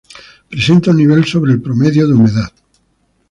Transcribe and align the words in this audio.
Presenta 0.49 0.89
un 0.89 0.97
nivel 0.97 1.25
sobre 1.25 1.51
el 1.51 1.61
promedio 1.61 2.07
de 2.07 2.13
humedad. 2.15 2.51